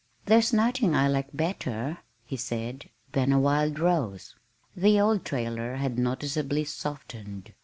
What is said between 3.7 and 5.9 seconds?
rose." The old trailer